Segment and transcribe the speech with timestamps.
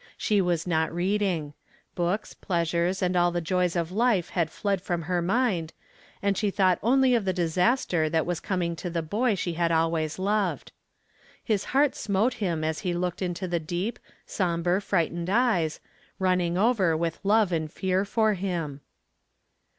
[0.17, 1.53] She was not reading.
[1.93, 5.73] Books, pleasures and all the joys of life had fled from her mind
[6.23, 9.71] and she thought only of the disaster that was coming to the boy she had
[9.71, 10.71] always loved.
[11.43, 15.79] His heart smote him as he looked into the deep, somber, frightened eyes,
[16.17, 18.81] running over with love and fear for him.